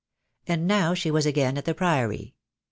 [0.47, 2.33] And now she was again at the Priory.